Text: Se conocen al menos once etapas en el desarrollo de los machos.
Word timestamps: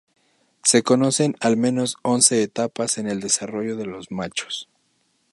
Se 0.63 0.81
conocen 0.81 1.35
al 1.41 1.57
menos 1.57 1.97
once 2.01 2.41
etapas 2.41 2.97
en 2.97 3.07
el 3.07 3.19
desarrollo 3.19 3.77
de 3.77 3.85
los 3.85 4.09
machos. 4.09 4.67